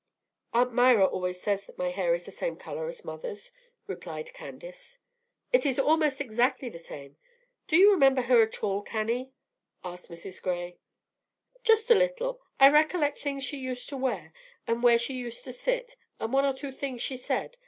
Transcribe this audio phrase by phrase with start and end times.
[0.51, 3.51] "Aunt Myra always says that my hair is the same color as mother's,"
[3.85, 4.97] replied Candace.
[5.53, 7.17] "It is almost exactly the same.
[7.67, 9.31] Do you remember her at all, Cannie?"
[9.83, 10.41] asked Mrs.
[10.41, 10.79] Gray.
[11.63, 12.41] "Just a little.
[12.59, 14.33] I recollect things she used to wear,
[14.65, 17.57] and where she used to sit, and one or two things she said.